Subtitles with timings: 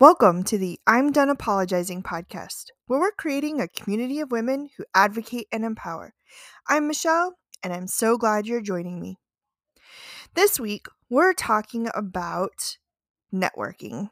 [0.00, 4.86] Welcome to the I'm Done Apologizing podcast, where we're creating a community of women who
[4.94, 6.14] advocate and empower.
[6.66, 9.18] I'm Michelle, and I'm so glad you're joining me.
[10.32, 12.78] This week, we're talking about
[13.30, 14.08] networking.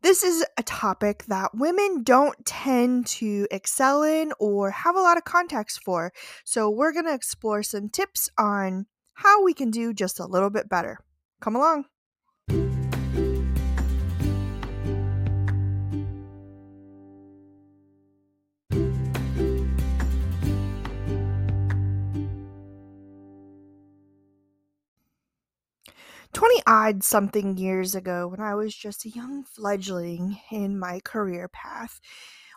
[0.00, 5.16] This is a topic that women don't tend to excel in or have a lot
[5.16, 6.12] of context for,
[6.44, 10.50] so we're going to explore some tips on how we can do just a little
[10.50, 11.00] bit better.
[11.40, 11.86] Come along.
[26.36, 31.48] 20 odd something years ago, when I was just a young fledgling in my career
[31.48, 31.98] path,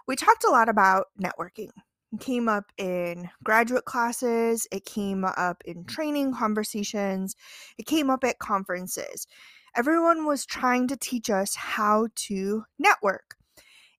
[0.05, 1.69] we talked a lot about networking.
[2.11, 7.37] It came up in graduate classes, it came up in training conversations,
[7.77, 9.25] it came up at conferences.
[9.77, 13.37] Everyone was trying to teach us how to network.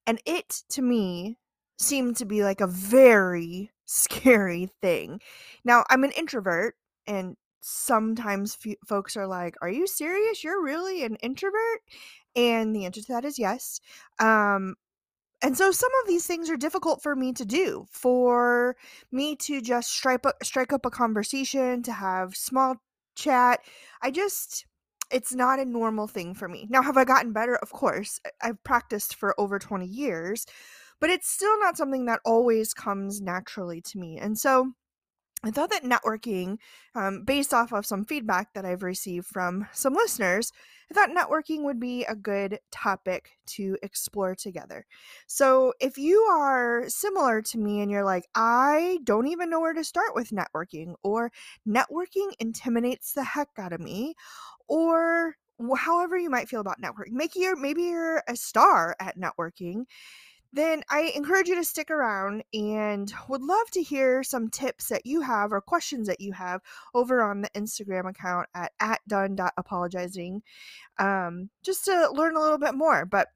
[0.07, 1.39] And it, to me,
[1.79, 5.23] seemed to be like a very scary thing.
[5.65, 6.75] Now, I'm an introvert,
[7.07, 10.45] and sometimes f- folks are like, Are you serious?
[10.45, 11.81] You're really an introvert?
[12.37, 13.81] And the answer to that is yes.
[14.19, 14.77] Um,
[15.43, 18.77] and so some of these things are difficult for me to do for
[19.11, 22.77] me to just strike up, strike up a conversation to have small
[23.17, 23.61] chat
[24.03, 24.67] i just
[25.11, 28.63] it's not a normal thing for me now have i gotten better of course i've
[28.65, 30.47] practiced for over 20 years
[31.01, 34.73] but it's still not something that always comes naturally to me and so
[35.43, 36.59] I thought that networking,
[36.95, 40.53] um, based off of some feedback that I've received from some listeners,
[40.91, 44.85] I thought networking would be a good topic to explore together.
[45.27, 49.73] So, if you are similar to me and you're like, I don't even know where
[49.73, 51.33] to start with networking, or
[51.67, 54.15] networking intimidates the heck out of me,
[54.69, 55.37] or
[55.77, 59.85] however you might feel about networking, maybe you're, maybe you're a star at networking
[60.53, 65.07] then I encourage you to stick around and would love to hear some tips that
[65.07, 66.61] you have or questions that you have
[66.95, 70.43] over on the Instagram account at, at done.apologizing
[70.99, 73.07] um, just to learn a little bit more.
[73.07, 73.29] But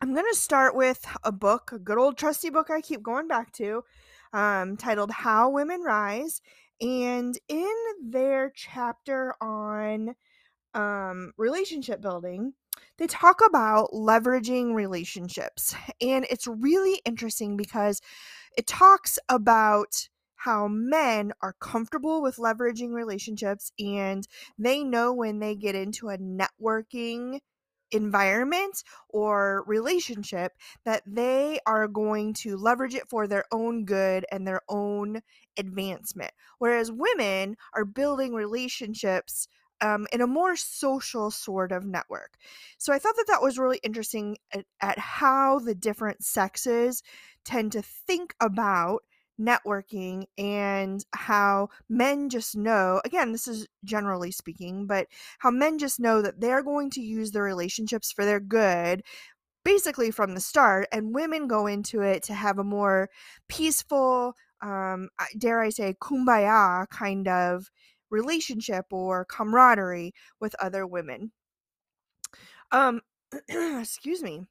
[0.00, 3.28] I'm going to start with a book, a good old trusty book I keep going
[3.28, 3.84] back to,
[4.32, 6.40] um, titled How Women Rise.
[6.80, 10.14] And in their chapter on
[10.74, 12.52] um, relationship building,
[12.98, 15.74] they talk about leveraging relationships.
[16.00, 18.00] And it's really interesting because
[18.56, 24.26] it talks about how men are comfortable with leveraging relationships and
[24.58, 27.40] they know when they get into a networking
[27.92, 30.52] environment or relationship
[30.84, 35.20] that they are going to leverage it for their own good and their own
[35.56, 36.32] advancement.
[36.58, 39.48] Whereas women are building relationships
[39.80, 42.36] um, in a more social sort of network.
[42.78, 47.02] So I thought that that was really interesting at, at how the different sexes
[47.44, 49.02] tend to think about
[49.40, 55.06] networking and how men just know again this is generally speaking but
[55.40, 59.02] how men just know that they're going to use their relationships for their good
[59.62, 63.10] basically from the start and women go into it to have a more
[63.46, 67.70] peaceful um dare i say kumbaya kind of
[68.10, 71.32] relationship or camaraderie with other women.
[72.72, 73.00] Um,
[73.48, 74.44] excuse me.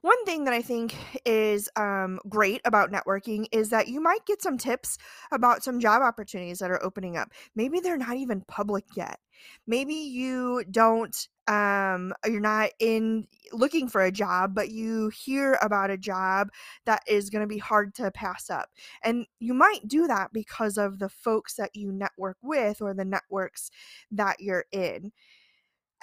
[0.00, 0.94] One thing that I think
[1.24, 4.98] is um, great about networking is that you might get some tips
[5.30, 7.30] about some job opportunities that are opening up.
[7.54, 9.20] Maybe they're not even public yet.
[9.66, 15.90] Maybe you don't um you're not in looking for a job but you hear about
[15.90, 16.48] a job
[16.86, 18.70] that is going to be hard to pass up
[19.02, 23.04] and you might do that because of the folks that you network with or the
[23.04, 23.70] networks
[24.10, 25.12] that you're in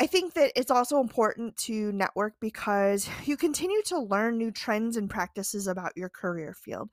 [0.02, 4.98] I think that it's also important to network because you continue to learn new trends
[4.98, 6.90] and practices about your career field.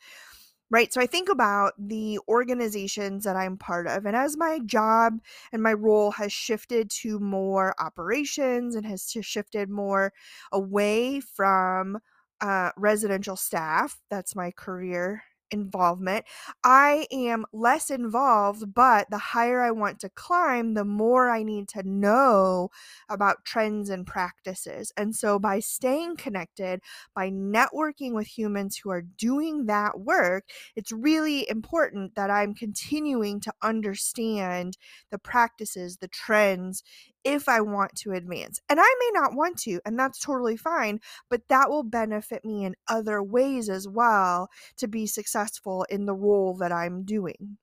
[0.70, 0.92] Right.
[0.92, 4.04] So I think about the organizations that I'm part of.
[4.04, 5.14] And as my job
[5.50, 10.12] and my role has shifted to more operations and has shifted more
[10.52, 11.96] away from
[12.42, 16.24] uh, residential staff, that's my career involvement.
[16.64, 21.68] I am less involved, but the higher I want to climb, the more I need
[21.68, 22.70] to know
[23.08, 24.92] about trends and practices.
[24.96, 26.80] And so, by staying connected,
[27.14, 30.44] by networking with humans who are doing that work,
[30.76, 34.76] it's really important that I'm continuing to understand
[35.10, 36.82] the practices, the trends
[37.24, 38.60] if I want to advance.
[38.68, 42.64] And I may not want to, and that's totally fine, but that will benefit me
[42.64, 47.58] in other ways as well to be successful in the role that I'm doing.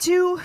[0.00, 0.40] To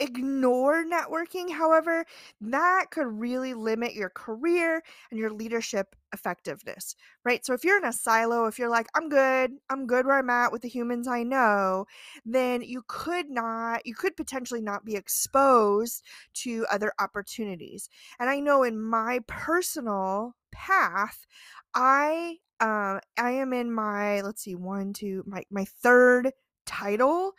[0.00, 2.04] ignore networking, however,
[2.40, 7.44] that could really limit your career and your leadership effectiveness, right?
[7.44, 10.30] So if you're in a silo, if you're like, I'm good, I'm good where I'm
[10.30, 11.86] at with the humans I know,
[12.24, 16.04] then you could not, you could potentially not be exposed
[16.34, 17.88] to other opportunities.
[18.18, 21.26] And I know in my personal path,
[21.74, 26.32] I um I am in my let's see one two my my third
[26.66, 27.32] title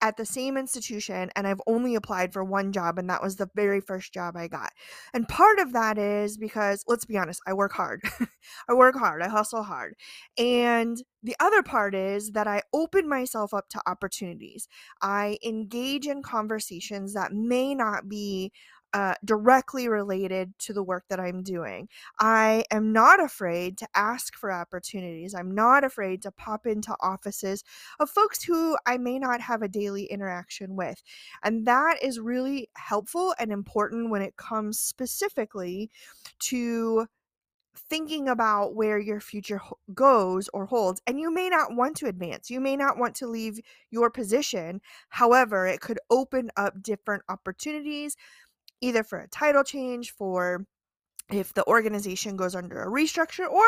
[0.00, 3.50] at the same institution and I've only applied for one job and that was the
[3.54, 4.72] very first job I got.
[5.12, 8.02] And part of that is because let's be honest, I work hard.
[8.68, 9.94] I work hard, I hustle hard.
[10.36, 14.68] And the other part is that I open myself up to opportunities.
[15.02, 18.52] I engage in conversations that may not be
[18.94, 21.88] uh, directly related to the work that I'm doing.
[22.18, 25.34] I am not afraid to ask for opportunities.
[25.34, 27.64] I'm not afraid to pop into offices
[28.00, 31.02] of folks who I may not have a daily interaction with.
[31.42, 35.90] And that is really helpful and important when it comes specifically
[36.40, 37.06] to
[37.78, 39.60] thinking about where your future
[39.94, 43.26] goes or holds and you may not want to advance you may not want to
[43.26, 43.60] leave
[43.90, 44.80] your position
[45.10, 48.16] however it could open up different opportunities
[48.80, 50.64] either for a title change, for
[51.30, 53.64] if the organization goes under a restructure, or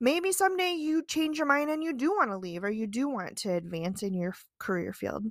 [0.00, 3.08] maybe someday you change your mind and you do want to leave or you do
[3.08, 5.24] want to advance in your career field.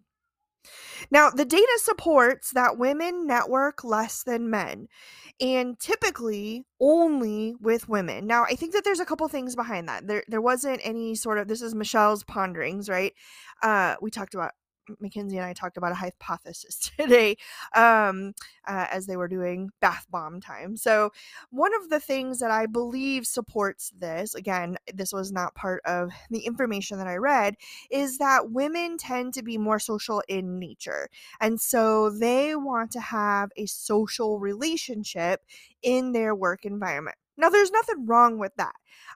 [1.12, 4.88] Now, the data supports that women network less than men,
[5.42, 8.28] and typically only with women.
[8.28, 10.08] Now, I think that there's a couple things behind that.
[10.08, 13.14] There, there wasn't any sort of this is Michelle's ponderings, right?
[13.62, 14.54] Uh, we talked about
[15.00, 17.38] Mackenzie and I talked about a hypothesis today
[17.76, 18.34] um,
[18.68, 20.78] uh, as they were doing bath bomb time.
[20.78, 21.12] So,
[21.52, 26.12] one of the things that I believe supports this, again, this was not part of
[26.30, 27.56] the information that I read,
[27.90, 31.10] is that women tend to be more social in nature.
[31.40, 35.42] And so they want to have a social relationship
[35.82, 37.18] in their work environment.
[37.38, 38.74] Now, there's nothing wrong with that.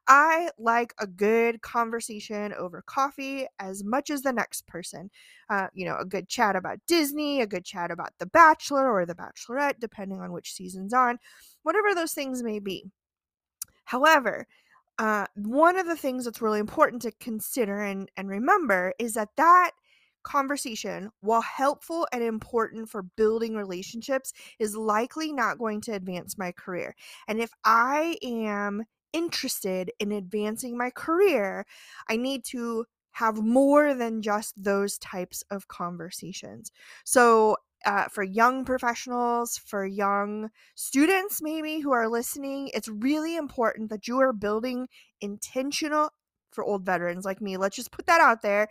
[0.07, 5.11] I like a good conversation over coffee as much as the next person.
[5.49, 9.05] Uh, you know, a good chat about Disney, a good chat about The Bachelor or
[9.05, 11.19] The Bachelorette, depending on which season's on,
[11.63, 12.89] whatever those things may be.
[13.85, 14.47] However,
[14.99, 19.29] uh, one of the things that's really important to consider and, and remember is that
[19.37, 19.71] that
[20.27, 26.51] conversation, while helpful and important for building relationships, is likely not going to advance my
[26.51, 26.95] career.
[27.27, 28.83] And if I am
[29.13, 31.65] interested in advancing my career,
[32.09, 36.71] I need to have more than just those types of conversations.
[37.03, 43.89] So, uh, for young professionals, for young students, maybe who are listening, it's really important
[43.91, 44.87] that you are building
[45.21, 46.09] intentional
[46.51, 47.55] for old veterans like me.
[47.55, 48.67] Let's just put that out there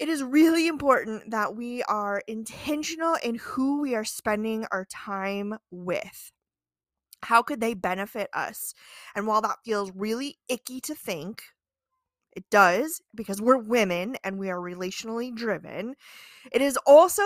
[0.00, 5.58] it is really important that we are intentional in who we are spending our time
[5.70, 6.32] with.
[7.22, 8.72] How could they benefit us?
[9.14, 11.42] And while that feels really icky to think,
[12.32, 15.96] it does because we're women and we are relationally driven.
[16.50, 17.22] It is also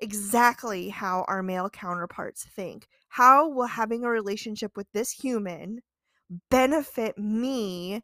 [0.00, 2.88] exactly how our male counterparts think.
[3.08, 5.80] How will having a relationship with this human
[6.50, 8.02] benefit me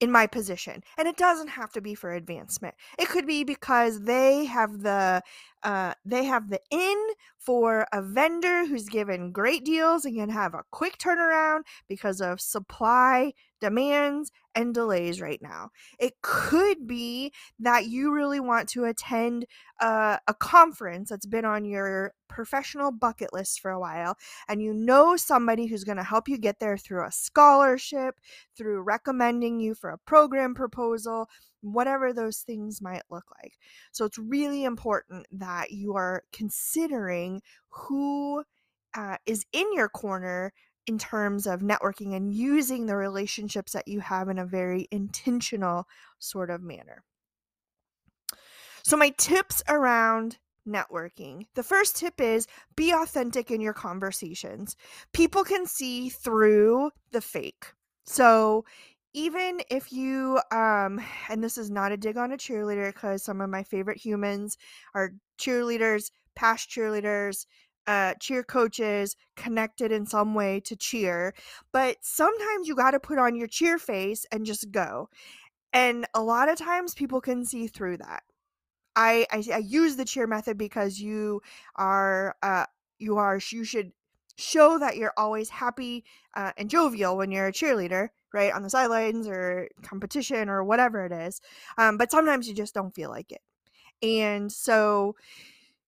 [0.00, 2.74] in my position and it doesn't have to be for advancement.
[2.98, 5.22] It could be because they have the
[5.64, 7.08] uh, they have the in
[7.38, 12.40] for a vendor who's given great deals and can have a quick turnaround because of
[12.40, 15.70] supply demands and delays right now.
[15.98, 19.46] It could be that you really want to attend
[19.80, 24.16] a, a conference that's been on your professional bucket list for a while,
[24.48, 28.16] and you know somebody who's going to help you get there through a scholarship,
[28.56, 31.28] through recommending you for a program proposal,
[31.60, 33.54] whatever those things might look like.
[33.92, 38.44] So it's really important that you are considering who
[38.94, 40.52] uh, is in your corner
[40.88, 45.86] in terms of networking and using the relationships that you have in a very intentional
[46.18, 47.04] sort of manner.
[48.82, 54.76] So, my tips around networking the first tip is be authentic in your conversations.
[55.12, 57.66] People can see through the fake.
[58.04, 58.64] So,
[59.12, 63.42] even if you um and this is not a dig on a cheerleader because some
[63.42, 64.56] of my favorite humans
[64.94, 67.46] are cheerleaders past cheerleaders
[67.88, 71.34] uh, cheer coaches connected in some way to cheer
[71.72, 75.08] but sometimes you got to put on your cheer face and just go
[75.72, 78.22] and a lot of times people can see through that.
[78.96, 81.42] I i, I use the cheer method because you
[81.76, 82.66] are uh
[82.98, 83.92] you are you should
[84.36, 86.04] show that you're always happy
[86.36, 91.04] uh, and jovial when you're a cheerleader right on the sidelines or competition or whatever
[91.04, 91.40] it is
[91.76, 93.40] um, but sometimes you just don't feel like it.
[94.02, 95.16] And so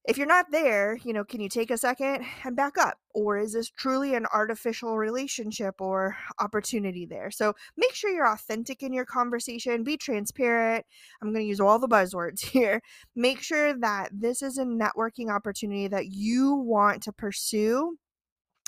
[0.09, 2.99] if you're not there, you know, can you take a second and back up?
[3.15, 7.31] Or is this truly an artificial relationship or opportunity there?
[7.31, 10.87] So make sure you're authentic in your conversation, be transparent.
[11.21, 12.81] I'm going to use all the buzzwords here.
[13.15, 17.99] Make sure that this is a networking opportunity that you want to pursue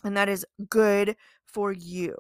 [0.05, 2.15] and that is good for you.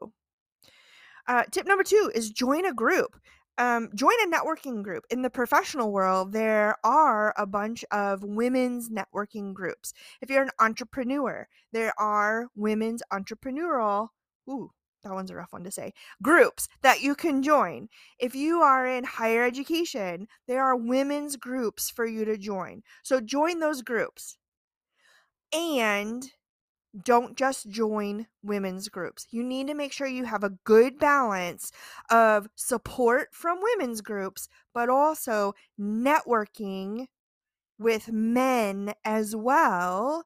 [1.27, 3.17] Uh, tip number two is join a group
[3.59, 5.05] um, join a networking group.
[5.11, 9.93] In the professional world, there are a bunch of women's networking groups.
[10.21, 14.09] If you're an entrepreneur, there are women's entrepreneurial,
[14.49, 14.71] ooh,
[15.05, 15.93] that one's a rough one to say,
[16.23, 17.89] groups that you can join.
[18.19, 22.83] If you are in higher education, there are women's groups for you to join.
[23.03, 24.39] So join those groups.
[25.53, 26.25] And
[27.01, 29.27] don't just join women's groups.
[29.31, 31.73] You need to make sure you have a good balance
[32.11, 37.07] of support from women's groups, but also networking
[37.79, 40.25] with men as well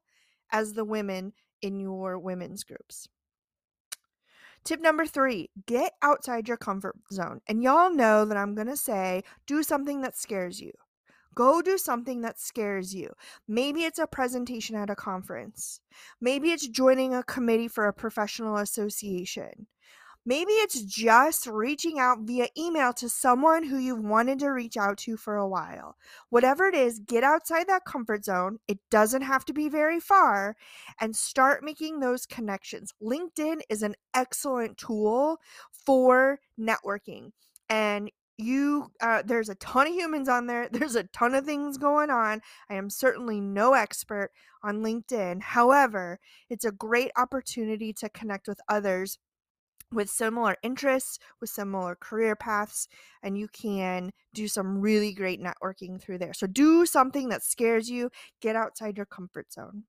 [0.51, 3.07] as the women in your women's groups.
[4.63, 7.39] Tip number three get outside your comfort zone.
[7.47, 10.73] And y'all know that I'm going to say do something that scares you.
[11.37, 13.11] Go do something that scares you.
[13.47, 15.81] Maybe it's a presentation at a conference.
[16.19, 19.67] Maybe it's joining a committee for a professional association.
[20.25, 24.97] Maybe it's just reaching out via email to someone who you've wanted to reach out
[24.97, 25.95] to for a while.
[26.31, 28.57] Whatever it is, get outside that comfort zone.
[28.67, 30.55] It doesn't have to be very far
[30.99, 32.95] and start making those connections.
[32.99, 35.37] LinkedIn is an excellent tool
[35.85, 37.31] for networking.
[37.69, 41.77] And you uh, there's a ton of humans on there there's a ton of things
[41.77, 44.31] going on i am certainly no expert
[44.63, 49.17] on linkedin however it's a great opportunity to connect with others
[49.91, 52.87] with similar interests with similar career paths
[53.23, 56.33] and you can do some really great networking through there.
[56.33, 59.83] So do something that scares you get outside your comfort zone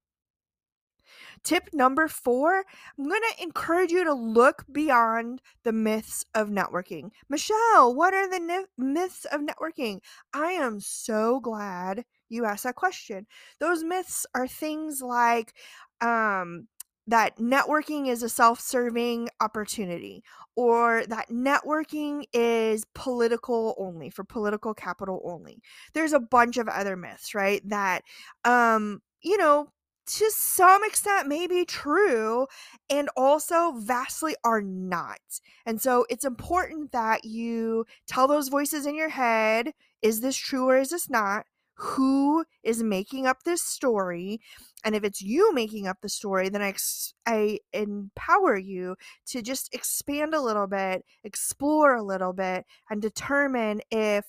[1.42, 2.64] Tip number four
[2.98, 7.10] I'm going to encourage you to look beyond the myths of networking.
[7.28, 10.00] Michelle, what are the myths of networking?
[10.34, 13.26] I am so glad you asked that question.
[13.60, 15.54] Those myths are things like,
[16.00, 16.68] um,
[17.08, 20.22] that networking is a self serving opportunity,
[20.56, 25.62] or that networking is political only, for political capital only.
[25.94, 27.62] There's a bunch of other myths, right?
[27.66, 28.02] That,
[28.44, 29.72] um, you know,
[30.08, 32.46] to some extent may be true
[32.88, 35.20] and also vastly are not.
[35.66, 40.68] And so it's important that you tell those voices in your head is this true
[40.68, 41.44] or is this not?
[41.74, 44.40] Who is making up this story?
[44.84, 48.96] And if it's you making up the story, then I, ex- I empower you
[49.26, 54.24] to just expand a little bit, explore a little bit, and determine if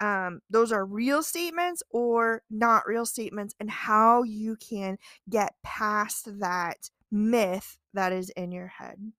[0.00, 6.38] um, those are real statements or not real statements and how you can get past
[6.40, 9.12] that myth that is in your head.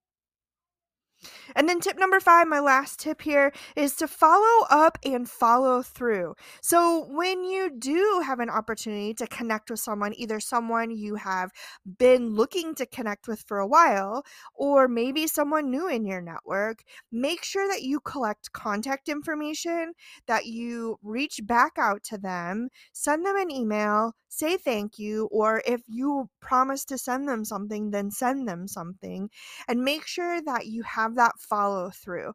[1.55, 5.81] And then tip number five, my last tip here, is to follow up and follow
[5.81, 6.35] through.
[6.61, 11.51] So when you do have an opportunity to connect with someone, either someone you have
[11.97, 14.23] been looking to connect with for a while,
[14.53, 19.93] or maybe someone new in your network, make sure that you collect contact information,
[20.27, 25.61] that you reach back out to them, send them an email, say thank you, or
[25.65, 29.29] if you promise to send them something, then send them something,
[29.67, 32.33] and make sure that you have that follow through.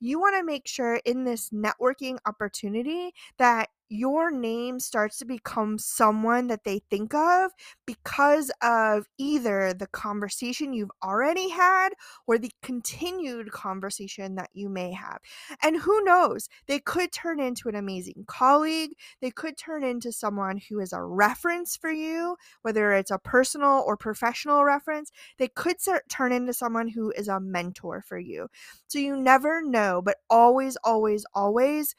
[0.00, 5.78] You want to make sure in this networking opportunity that your name starts to become
[5.78, 7.52] someone that they think of
[7.86, 11.90] because of either the conversation you've already had
[12.26, 15.18] or the continued conversation that you may have.
[15.62, 20.58] And who knows, they could turn into an amazing colleague, they could turn into someone
[20.68, 25.76] who is a reference for you, whether it's a personal or professional reference, they could
[26.08, 28.48] turn into someone who is a mentor for you.
[28.88, 31.94] So you never know, but always, always, always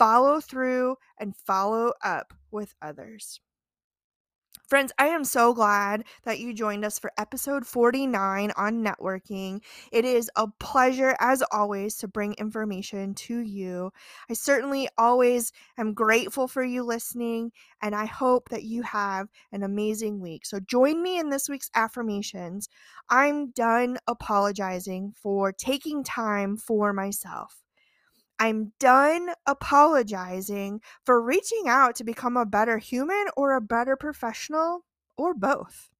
[0.00, 3.38] follow through and follow up with others.
[4.66, 9.60] Friends, I am so glad that you joined us for episode 49 on networking.
[9.92, 13.90] It is a pleasure, as always, to bring information to you.
[14.30, 17.52] I certainly always am grateful for you listening,
[17.82, 20.46] and I hope that you have an amazing week.
[20.46, 22.70] So, join me in this week's affirmations.
[23.10, 27.59] I'm done apologizing for taking time for myself.
[28.40, 34.86] I'm done apologizing for reaching out to become a better human or a better professional
[35.18, 35.90] or both.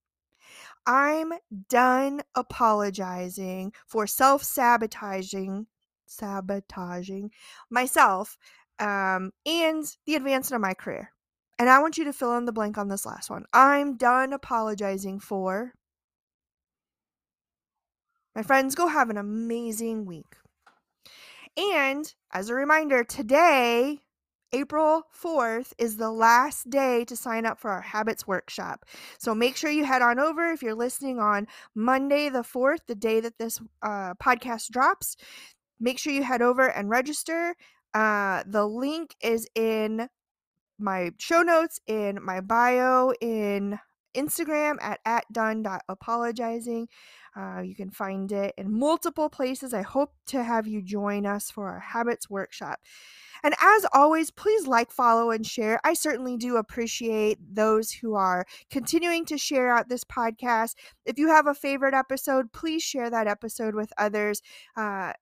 [0.87, 1.35] I'm
[1.69, 5.67] done apologizing for self sabotaging
[6.07, 7.31] sabotaging
[7.69, 8.37] myself
[8.81, 11.13] um, and the advancement of my career.
[11.59, 13.45] And I want you to fill in the blank on this last one.
[13.53, 15.75] I'm done apologizing for.
[18.35, 20.40] My friends, go have an amazing week.
[21.57, 24.01] And as a reminder, today,
[24.53, 28.85] April 4th, is the last day to sign up for our Habits Workshop.
[29.19, 32.95] So make sure you head on over if you're listening on Monday, the 4th, the
[32.95, 35.17] day that this uh, podcast drops.
[35.79, 37.55] Make sure you head over and register.
[37.95, 40.09] Uh, the link is in
[40.79, 43.79] my show notes, in my bio, in
[44.17, 46.89] Instagram at, at done.apologizing.
[47.37, 49.73] Uh, you can find it in multiple places.
[49.73, 52.81] I hope to have you join us for our habits workshop.
[53.43, 55.81] And as always, please like, follow, and share.
[55.85, 60.75] I certainly do appreciate those who are continuing to share out this podcast.
[61.07, 64.43] If you have a favorite episode, please share that episode with others.
[64.77, 65.15] Uh,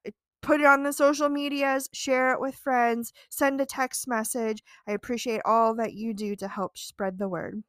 [0.42, 4.62] put it on the social medias, share it with friends, send a text message.
[4.86, 7.62] I appreciate all that you do to help spread the word.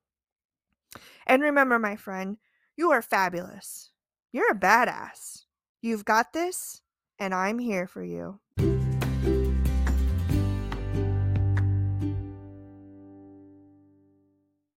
[1.27, 2.38] And remember, my friend,
[2.75, 3.91] you are fabulous.
[4.31, 5.45] You're a badass.
[5.81, 6.81] You've got this,
[7.17, 8.39] and I'm here for you.